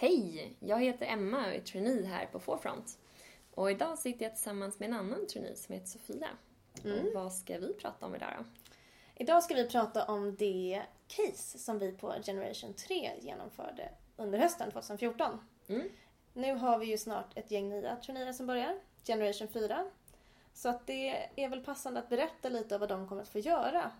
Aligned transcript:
Hej! 0.00 0.56
Jag 0.60 0.80
heter 0.80 1.06
Emma 1.06 1.46
och 1.46 1.52
är 1.52 1.60
trainee 1.60 2.06
här 2.06 2.26
på 2.26 2.40
Forefront. 2.40 2.98
Och 3.54 3.70
idag 3.70 3.98
sitter 3.98 4.24
jag 4.24 4.34
tillsammans 4.34 4.78
med 4.78 4.88
en 4.88 4.94
annan 4.94 5.26
trainee 5.26 5.56
som 5.56 5.74
heter 5.74 5.86
Sofia. 5.86 6.28
Mm. 6.84 7.06
Vad 7.14 7.32
ska 7.32 7.58
vi 7.58 7.74
prata 7.74 8.06
om 8.06 8.14
idag 8.14 8.28
då? 8.38 8.44
Idag 9.14 9.42
ska 9.42 9.54
vi 9.54 9.68
prata 9.68 10.04
om 10.04 10.36
det 10.36 10.82
case 11.06 11.58
som 11.58 11.78
vi 11.78 11.92
på 11.92 12.14
Generation 12.26 12.74
3 12.74 13.10
genomförde 13.20 13.90
under 14.16 14.38
hösten 14.38 14.70
2014. 14.70 15.38
Mm. 15.68 15.88
Nu 16.32 16.54
har 16.54 16.78
vi 16.78 16.86
ju 16.86 16.98
snart 16.98 17.38
ett 17.38 17.50
gäng 17.50 17.68
nya 17.68 17.96
traineer 17.96 18.32
som 18.32 18.46
börjar, 18.46 18.78
Generation 19.06 19.48
4. 19.48 19.90
Så 20.52 20.68
att 20.68 20.86
det 20.86 21.28
är 21.36 21.48
väl 21.48 21.64
passande 21.64 22.00
att 22.00 22.08
berätta 22.08 22.48
lite 22.48 22.74
om 22.74 22.80
vad 22.80 22.88
de 22.88 23.08
kommer 23.08 23.22
att 23.22 23.28
få 23.28 23.38
göra. 23.38 23.90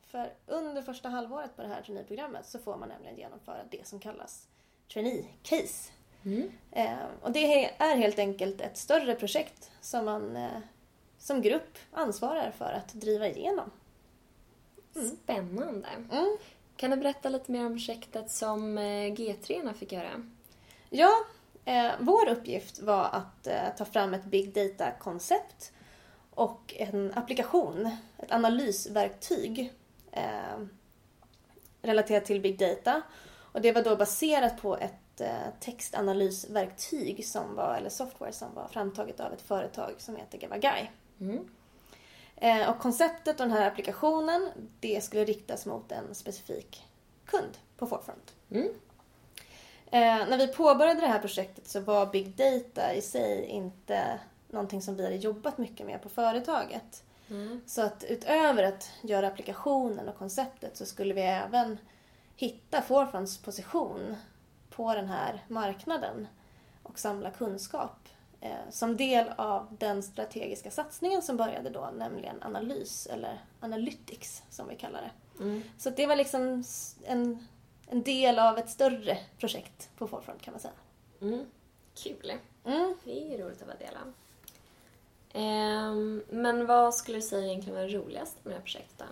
För 0.00 0.34
under 0.46 0.82
första 0.82 1.08
halvåret 1.08 1.56
på 1.56 1.62
det 1.62 1.68
här 1.68 1.82
traineeprogrammet 1.82 2.46
så 2.46 2.58
får 2.58 2.76
man 2.76 2.88
nämligen 2.88 3.16
genomföra 3.16 3.64
det 3.70 3.86
som 3.86 4.00
kallas 4.00 4.48
trainee-case. 4.88 5.92
Mm. 6.24 6.50
Eh, 6.72 7.06
och 7.22 7.32
det 7.32 7.64
är 7.64 7.96
helt 7.96 8.18
enkelt 8.18 8.60
ett 8.60 8.76
större 8.76 9.14
projekt 9.14 9.70
som 9.80 10.04
man 10.04 10.36
eh, 10.36 10.58
som 11.18 11.42
grupp 11.42 11.78
ansvarar 11.92 12.50
för 12.50 12.72
att 12.72 12.92
driva 12.92 13.28
igenom. 13.28 13.70
Mm. 14.96 15.08
Spännande! 15.08 15.88
Mm. 16.12 16.36
Kan 16.76 16.90
du 16.90 16.96
berätta 16.96 17.28
lite 17.28 17.52
mer 17.52 17.66
om 17.66 17.72
projektet 17.72 18.30
som 18.30 18.78
eh, 18.78 19.12
G3 19.12 19.74
fick 19.74 19.92
göra? 19.92 20.22
Ja, 20.90 21.12
eh, 21.64 21.90
vår 22.00 22.28
uppgift 22.28 22.82
var 22.82 23.04
att 23.04 23.46
eh, 23.46 23.76
ta 23.78 23.84
fram 23.84 24.14
ett 24.14 24.24
big 24.24 24.54
data-koncept 24.54 25.72
och 26.30 26.74
en 26.76 27.12
applikation, 27.14 27.90
ett 28.18 28.32
analysverktyg 28.32 29.72
eh, 30.12 30.60
relaterat 31.82 32.24
till 32.24 32.40
big 32.40 32.58
data. 32.58 33.02
Och 33.56 33.62
det 33.62 33.72
var 33.72 33.82
då 33.82 33.96
baserat 33.96 34.62
på 34.62 34.76
ett 34.76 35.20
eh, 35.20 35.30
textanalysverktyg 35.60 37.26
som 37.26 37.54
var, 37.54 37.74
eller 37.74 37.90
software 37.90 38.32
som 38.32 38.54
var 38.54 38.68
framtaget 38.68 39.20
av 39.20 39.32
ett 39.32 39.42
företag 39.42 39.94
som 39.98 40.16
heter 40.16 40.38
Gavagai. 40.38 40.90
Mm. 41.20 41.48
Eh, 42.36 42.70
och 42.70 42.78
konceptet 42.78 43.40
av 43.40 43.48
den 43.48 43.56
här 43.56 43.66
applikationen, 43.66 44.50
det 44.80 45.04
skulle 45.04 45.24
riktas 45.24 45.66
mot 45.66 45.92
en 45.92 46.14
specifik 46.14 46.84
kund 47.26 47.58
på 47.76 47.86
Forefront. 47.86 48.34
Mm. 48.50 48.68
Eh, 49.86 50.28
när 50.28 50.38
vi 50.38 50.46
påbörjade 50.46 51.00
det 51.00 51.06
här 51.06 51.20
projektet 51.20 51.68
så 51.68 51.80
var 51.80 52.06
big 52.06 52.36
data 52.36 52.94
i 52.94 53.00
sig 53.00 53.44
inte 53.44 54.20
någonting 54.48 54.82
som 54.82 54.96
vi 54.96 55.04
hade 55.04 55.16
jobbat 55.16 55.58
mycket 55.58 55.86
med 55.86 56.02
på 56.02 56.08
företaget. 56.08 57.04
Mm. 57.30 57.60
Så 57.66 57.82
att 57.82 58.04
utöver 58.08 58.62
att 58.62 58.90
göra 59.02 59.26
applikationen 59.26 60.08
och 60.08 60.18
konceptet 60.18 60.76
så 60.76 60.86
skulle 60.86 61.14
vi 61.14 61.20
även 61.22 61.78
hitta 62.36 62.82
Forefronts 62.82 63.38
position 63.38 64.16
på 64.70 64.94
den 64.94 65.08
här 65.08 65.44
marknaden 65.48 66.26
och 66.82 66.98
samla 66.98 67.30
kunskap 67.30 68.08
eh, 68.40 68.70
som 68.70 68.96
del 68.96 69.28
av 69.36 69.76
den 69.78 70.02
strategiska 70.02 70.70
satsningen 70.70 71.22
som 71.22 71.36
började 71.36 71.70
då, 71.70 71.90
nämligen 71.98 72.42
analys 72.42 73.06
eller 73.06 73.44
analytics 73.60 74.42
som 74.50 74.68
vi 74.68 74.76
kallar 74.76 75.02
det. 75.02 75.42
Mm. 75.42 75.62
Så 75.78 75.90
det 75.90 76.06
var 76.06 76.16
liksom 76.16 76.64
en, 77.04 77.46
en 77.86 78.02
del 78.02 78.38
av 78.38 78.58
ett 78.58 78.70
större 78.70 79.18
projekt 79.38 79.90
på 79.98 80.08
Forefront 80.08 80.42
kan 80.42 80.52
man 80.52 80.60
säga. 80.60 80.74
Mm. 81.20 81.46
Kul! 81.94 82.32
Mm. 82.64 82.94
Det 83.04 83.34
är 83.34 83.38
roligt 83.38 83.62
att 83.62 83.68
vara 83.68 83.78
del 83.78 83.94
av. 83.96 84.12
Ehm, 85.32 86.22
men 86.28 86.66
vad 86.66 86.94
skulle 86.94 87.18
du 87.18 87.22
säga 87.22 87.46
egentligen 87.46 87.78
var 87.78 87.88
roligast 87.88 88.36
med 88.42 88.52
det 88.52 88.56
här 88.56 88.62
projektet 88.62 88.98
då? 88.98 89.04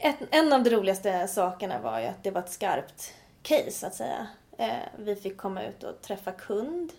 Ett, 0.00 0.16
en 0.30 0.52
av 0.52 0.62
de 0.62 0.70
roligaste 0.70 1.28
sakerna 1.28 1.78
var 1.80 2.00
ju 2.00 2.06
att 2.06 2.22
det 2.22 2.30
var 2.30 2.40
ett 2.40 2.50
skarpt 2.50 3.14
case, 3.42 3.70
så 3.70 3.86
att 3.86 3.94
säga. 3.94 4.26
Eh, 4.58 4.76
vi 4.98 5.16
fick 5.16 5.36
komma 5.36 5.62
ut 5.62 5.82
och 5.84 6.00
träffa 6.02 6.32
kund, 6.32 6.92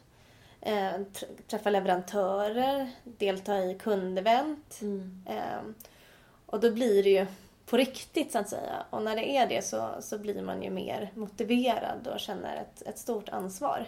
eh, 0.62 0.74
tr- 0.74 1.42
träffa 1.48 1.70
leverantörer, 1.70 2.90
delta 3.04 3.58
i 3.64 3.76
kundevent. 3.80 4.80
Mm. 4.82 5.24
Eh, 5.30 5.62
och 6.46 6.60
då 6.60 6.72
blir 6.72 7.04
det 7.04 7.10
ju 7.10 7.26
på 7.66 7.78
riktigt, 7.78 8.32
så 8.32 8.38
att 8.40 8.50
säga. 8.50 8.84
Och 8.90 9.02
när 9.04 9.16
det 9.16 9.30
är 9.38 9.48
det 9.48 9.62
så, 9.66 9.90
så 10.00 10.18
blir 10.18 10.42
man 10.42 10.64
ju 10.64 10.70
mer 10.70 11.12
motiverad 11.16 12.08
och 12.14 12.20
känner 12.20 12.56
ett, 12.58 12.82
ett 12.88 12.98
stort 13.00 13.30
ansvar. 13.30 13.86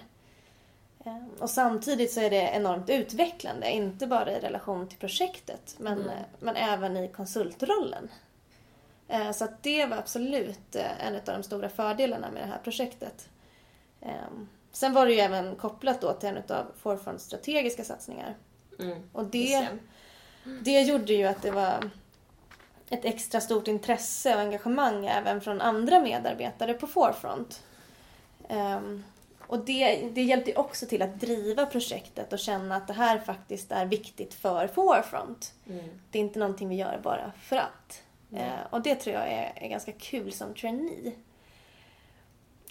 Eh, 1.05 1.17
Och 1.39 1.50
samtidigt 1.50 2.11
så 2.13 2.19
är 2.19 2.29
det 2.29 2.51
enormt 2.53 2.89
utvecklande, 2.89 3.71
inte 3.71 4.07
bara 4.07 4.31
i 4.31 4.39
relation 4.39 4.88
till 4.88 4.97
projektet, 4.97 5.75
men, 5.79 5.94
Mm. 5.94 6.07
eh, 6.09 6.23
men 6.39 6.55
även 6.55 6.97
i 6.97 7.07
konsultrollen. 7.07 8.09
Eh, 9.11 9.31
Så 9.31 9.44
att 9.44 9.63
det 9.63 9.85
var 9.85 9.97
absolut 9.97 10.75
eh, 10.75 11.05
en 11.07 11.16
av 11.16 11.22
de 11.25 11.44
stora 11.44 11.69
fördelarna 11.69 12.31
med 12.31 12.44
det 12.44 12.47
här 12.47 12.59
projektet. 12.63 13.29
Eh, 14.01 14.11
Sen 14.72 14.94
var 14.94 15.05
det 15.05 15.13
ju 15.13 15.19
även 15.19 15.55
kopplat 15.55 16.01
då 16.01 16.13
till 16.13 16.29
en 16.29 16.38
av 16.38 16.66
Forefronts 16.77 17.23
strategiska 17.23 17.83
satsningar. 17.83 18.35
Mm. 18.79 19.09
Och 19.13 19.25
det, 19.25 19.67
det 20.61 20.81
gjorde 20.81 21.13
ju 21.13 21.25
att 21.25 21.41
det 21.41 21.51
var 21.51 21.89
ett 22.89 23.05
extra 23.05 23.41
stort 23.41 23.67
intresse 23.67 24.35
och 24.35 24.41
engagemang 24.41 25.05
även 25.05 25.41
från 25.41 25.61
andra 25.61 26.00
medarbetare 26.00 26.73
på 26.73 26.88
Forefront. 26.88 27.63
Ehm, 28.50 29.03
och 29.47 29.59
det, 29.59 30.09
det 30.13 30.23
hjälpte 30.23 30.55
också 30.55 30.85
till 30.85 31.01
att 31.01 31.19
driva 31.19 31.66
projektet 31.66 32.33
och 32.33 32.39
känna 32.39 32.75
att 32.75 32.88
det 32.88 32.94
här 32.94 33.19
faktiskt 33.19 33.71
är 33.71 33.85
viktigt 33.85 34.33
för 34.33 34.67
Forefront. 34.67 35.53
Mm. 35.69 35.85
Det 36.11 36.19
är 36.19 36.23
inte 36.23 36.39
någonting 36.39 36.69
vi 36.69 36.75
gör 36.75 37.00
bara 37.03 37.31
för 37.41 37.55
att. 37.55 38.01
Mm. 38.31 38.44
Eh, 38.44 38.59
och 38.69 38.81
det 38.81 38.96
tror 38.96 39.16
jag 39.16 39.28
är, 39.28 39.53
är 39.56 39.69
ganska 39.69 39.92
kul 39.92 40.31
som 40.31 40.53
trainee. 40.53 41.14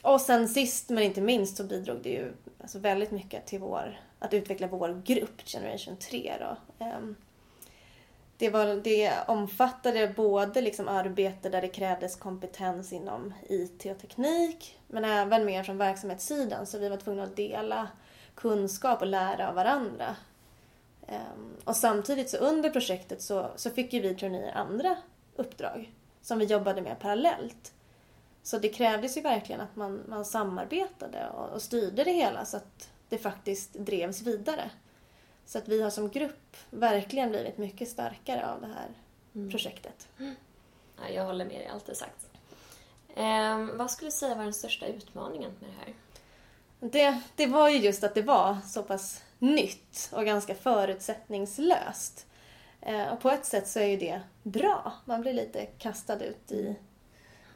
Och 0.02 0.20
sen 0.20 0.48
sist 0.48 0.88
men 0.88 1.02
inte 1.02 1.20
minst 1.20 1.56
så 1.56 1.64
bidrog 1.64 2.02
det 2.02 2.10
ju 2.10 2.32
alltså 2.60 2.78
väldigt 2.78 3.10
mycket 3.10 3.46
till 3.46 3.60
vår, 3.60 4.00
att 4.18 4.34
utveckla 4.34 4.66
vår 4.66 5.02
grupp 5.04 5.42
Generation 5.44 5.96
3. 5.96 6.34
Då. 6.40 6.84
Ehm, 6.84 7.16
det, 8.36 8.50
var, 8.50 8.66
det 8.66 9.12
omfattade 9.26 10.12
både 10.16 10.60
liksom 10.60 10.88
arbete 10.88 11.48
där 11.48 11.60
det 11.60 11.68
krävdes 11.68 12.16
kompetens 12.16 12.92
inom 12.92 13.34
IT 13.48 13.86
och 13.86 13.98
teknik 13.98 14.78
men 14.86 15.04
även 15.04 15.44
mer 15.44 15.62
från 15.62 15.78
verksamhetssidan 15.78 16.66
så 16.66 16.78
vi 16.78 16.88
var 16.88 16.96
tvungna 16.96 17.22
att 17.22 17.36
dela 17.36 17.88
kunskap 18.34 19.00
och 19.00 19.06
lära 19.06 19.48
av 19.48 19.54
varandra. 19.54 20.16
Ehm, 21.06 21.56
och 21.64 21.76
samtidigt 21.76 22.30
så 22.30 22.36
under 22.36 22.70
projektet 22.70 23.22
så, 23.22 23.50
så 23.56 23.70
fick 23.70 23.92
ju 23.92 24.00
vi 24.00 24.14
traineer 24.14 24.52
andra 24.52 24.96
uppdrag 25.36 25.92
som 26.22 26.38
vi 26.38 26.44
jobbade 26.44 26.82
med 26.82 26.98
parallellt. 26.98 27.72
Så 28.42 28.58
det 28.58 28.68
krävdes 28.68 29.16
ju 29.16 29.20
verkligen 29.20 29.60
att 29.60 29.76
man, 29.76 30.02
man 30.08 30.24
samarbetade 30.24 31.28
och, 31.30 31.48
och 31.48 31.62
styrde 31.62 32.04
det 32.04 32.12
hela 32.12 32.44
så 32.44 32.56
att 32.56 32.90
det 33.08 33.18
faktiskt 33.18 33.72
drevs 33.74 34.22
vidare. 34.22 34.70
Så 35.46 35.58
att 35.58 35.68
vi 35.68 35.82
har 35.82 35.90
som 35.90 36.08
grupp 36.08 36.56
verkligen 36.70 37.30
blivit 37.30 37.58
mycket 37.58 37.88
starkare 37.88 38.46
av 38.46 38.60
det 38.60 38.66
här 38.66 38.88
Mm. 39.34 39.50
projektet. 39.50 40.08
Ja, 40.96 41.08
jag 41.14 41.24
håller 41.24 41.44
med 41.44 41.54
dig 41.54 41.66
allt 41.66 41.86
du 41.86 41.94
sagt. 41.94 42.26
Ehm, 43.16 43.78
vad 43.78 43.90
skulle 43.90 44.06
du 44.10 44.12
säga 44.16 44.34
var 44.34 44.44
den 44.44 44.54
största 44.54 44.86
utmaningen 44.86 45.50
med 45.60 45.70
det 45.70 45.76
här? 45.84 45.94
Det, 46.90 47.20
det 47.36 47.46
var 47.46 47.68
ju 47.68 47.78
just 47.78 48.04
att 48.04 48.14
det 48.14 48.22
var 48.22 48.56
så 48.66 48.82
pass 48.82 49.22
nytt 49.38 50.08
och 50.12 50.24
ganska 50.24 50.54
förutsättningslöst. 50.54 52.26
Eh, 52.82 53.12
och 53.12 53.20
på 53.20 53.30
ett 53.30 53.46
sätt 53.46 53.68
så 53.68 53.78
är 53.78 53.86
ju 53.86 53.96
det 53.96 54.20
bra. 54.42 54.92
Man 55.04 55.20
blir 55.20 55.32
lite 55.32 55.66
kastad 55.66 56.24
ut 56.24 56.52
i, 56.52 56.76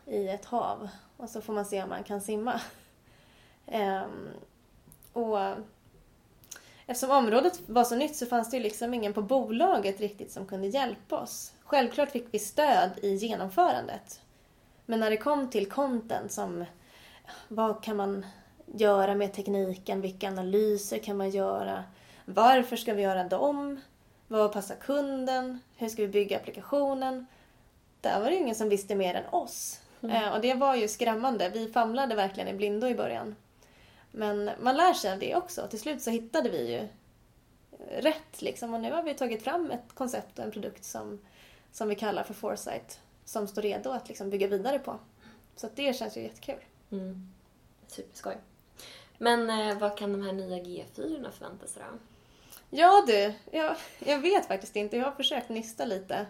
i 0.07 0.29
ett 0.29 0.45
hav 0.45 0.89
och 1.17 1.31
så 1.31 1.41
får 1.41 1.53
man 1.53 1.65
se 1.65 1.83
om 1.83 1.89
man 1.89 2.05
kan 2.05 2.21
simma. 2.21 2.61
Ehm, 3.67 4.29
och 5.13 5.39
eftersom 6.87 7.17
området 7.17 7.61
var 7.67 7.85
så 7.85 7.97
nytt 7.97 8.17
så 8.17 8.27
fanns 8.27 8.51
det 8.51 8.57
ju 8.57 8.63
liksom 8.63 8.95
ingen 8.95 9.13
på 9.13 9.23
bolaget 9.23 10.01
riktigt 10.01 10.33
som 10.33 10.47
kunde 10.47 10.67
hjälpa 10.67 11.21
oss. 11.21 11.53
Självklart 11.63 12.11
fick 12.11 12.27
vi 12.31 12.39
stöd 12.39 12.91
i 13.03 13.15
genomförandet. 13.15 14.21
Men 14.87 15.01
när 15.01 15.11
det 15.11 15.17
kom 15.17 15.51
till 15.51 15.71
content 15.71 16.33
som 16.33 16.65
vad 17.49 17.83
kan 17.83 17.97
man 17.97 18.27
göra 18.67 19.15
med 19.15 19.33
tekniken? 19.33 20.01
Vilka 20.01 20.29
analyser 20.29 20.99
kan 20.99 21.17
man 21.17 21.31
göra? 21.31 21.85
Varför 22.25 22.77
ska 22.77 22.95
vi 22.95 23.03
göra 23.03 23.25
dem? 23.25 23.81
Vad 24.35 24.53
passar 24.53 24.77
kunden? 24.77 25.61
Hur 25.77 25.89
ska 25.89 26.03
vi 26.03 26.09
bygga 26.09 26.37
applikationen? 26.37 27.27
Där 28.01 28.21
var 28.21 28.31
det 28.31 28.37
ingen 28.37 28.55
som 28.55 28.69
visste 28.69 28.95
mer 28.95 29.15
än 29.15 29.35
oss. 29.35 29.81
Eh, 30.03 30.33
och 30.33 30.41
det 30.41 30.55
var 30.55 30.75
ju 30.75 30.89
skrämmande. 30.89 31.49
Vi 31.49 31.73
famlade 31.73 32.15
verkligen 32.15 32.49
i 32.49 32.55
blindo 32.55 32.87
i 32.87 32.95
början. 32.95 33.37
Men 34.11 34.51
man 34.61 34.77
lär 34.77 34.93
sig 34.93 35.13
av 35.13 35.19
det 35.19 35.37
också. 35.37 35.67
Till 35.67 35.81
slut 35.81 36.03
så 36.03 36.11
hittade 36.11 36.51
vi 36.51 36.73
ju 36.73 36.89
rätt 38.01 38.43
liksom. 38.43 38.75
Och 38.75 38.81
nu 38.81 38.93
har 38.93 39.03
vi 39.03 39.15
tagit 39.15 39.43
fram 39.43 39.71
ett 39.71 39.95
koncept 39.95 40.39
och 40.39 40.45
en 40.45 40.51
produkt 40.51 40.85
som, 40.85 41.21
som 41.73 41.89
vi 41.89 41.95
kallar 41.95 42.23
för 42.23 42.35
Foresight. 42.35 43.01
Som 43.25 43.49
står 43.49 43.63
redo 43.63 43.91
att 43.91 44.09
liksom 44.09 44.31
bygga 44.31 44.47
vidare 44.47 44.79
på. 44.79 44.99
Så 45.57 45.69
det 45.75 45.97
känns 45.97 46.17
ju 46.17 46.23
jättekul. 46.23 46.65
Mm. 46.91 47.33
Superskoj. 47.87 48.37
Men 49.19 49.51
eh, 49.51 49.79
vad 49.79 49.99
kan 49.99 50.13
de 50.13 50.23
här 50.23 50.33
nya 50.33 50.57
G4 50.57 51.31
förvänta 51.31 51.67
sig 51.67 51.83
då? 51.93 51.99
Ja 52.77 53.05
du, 53.07 53.35
jag, 53.51 53.77
jag 53.99 54.19
vet 54.19 54.47
faktiskt 54.47 54.77
inte. 54.77 54.97
Jag 54.97 55.05
har 55.05 55.13
försökt 55.13 55.49
nysta 55.49 55.85
lite. 55.85 56.27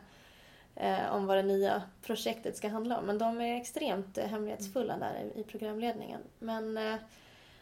eh, 0.76 1.14
om 1.14 1.26
vad 1.26 1.37
det 1.37 1.43
nya 1.43 1.82
projektet 2.02 2.56
ska 2.56 2.69
handla 2.69 2.99
om. 2.99 3.05
Men 3.06 3.19
de 3.19 3.41
är 3.41 3.56
extremt 3.61 4.19
eh, 4.19 4.26
hemlighetsfulla 4.26 4.96
där 4.99 5.23
i, 5.35 5.41
i 5.41 5.44
programledningen. 5.44 6.20
Men 6.38 6.76
eh, 6.76 6.94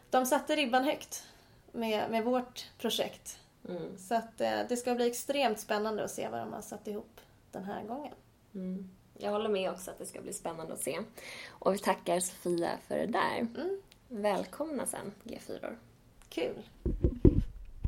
de 0.09 0.25
satte 0.25 0.55
ribban 0.55 0.83
högt 0.83 1.23
med, 1.71 2.11
med 2.11 2.23
vårt 2.23 2.69
projekt. 2.77 3.39
Mm. 3.69 3.97
Så 3.97 4.15
att 4.15 4.41
eh, 4.41 4.59
det 4.69 4.77
ska 4.77 4.95
bli 4.95 5.07
extremt 5.07 5.59
spännande 5.59 6.03
att 6.03 6.11
se 6.11 6.29
vad 6.29 6.39
de 6.39 6.53
har 6.53 6.61
satt 6.61 6.87
ihop 6.87 7.19
den 7.51 7.63
här 7.63 7.83
gången. 7.83 8.13
Mm. 8.55 8.89
Jag 9.17 9.31
håller 9.31 9.49
med 9.49 9.71
också 9.71 9.91
att 9.91 9.97
det 9.99 10.05
ska 10.05 10.21
bli 10.21 10.33
spännande 10.33 10.73
att 10.73 10.81
se. 10.81 10.99
Och 11.49 11.73
vi 11.73 11.77
tackar 11.79 12.19
Sofia 12.19 12.71
för 12.87 12.97
det 12.97 13.05
där. 13.05 13.37
Mm. 13.37 13.81
Välkomna 14.07 14.85
sen, 14.85 15.11
G4. 15.23 15.75
Kul! 16.29 16.63